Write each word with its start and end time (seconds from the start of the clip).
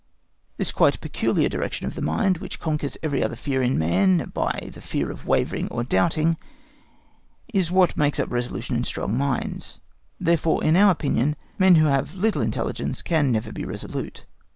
This 0.57 0.71
quite 0.71 0.99
peculiar 0.99 1.47
direction 1.47 1.85
of 1.85 1.93
the 1.93 2.01
mind, 2.01 2.39
which 2.39 2.59
conquers 2.59 2.97
every 3.03 3.21
other 3.21 3.35
fear 3.35 3.61
in 3.61 3.77
man 3.77 4.31
by 4.33 4.71
the 4.73 4.81
fear 4.81 5.11
of 5.11 5.27
wavering 5.27 5.67
or 5.67 5.83
doubting, 5.83 6.37
is 7.53 7.69
what 7.69 7.95
makes 7.95 8.19
up 8.19 8.31
resolution 8.31 8.75
in 8.75 8.83
strong 8.83 9.15
minds; 9.15 9.79
therefore, 10.19 10.63
in 10.63 10.75
our 10.75 10.89
opinion, 10.89 11.35
men 11.59 11.75
who 11.75 11.85
have 11.85 12.15
little 12.15 12.41
intelligence 12.41 13.03
can 13.03 13.31
never 13.31 13.51
be 13.51 13.63
resolute. 13.63 14.25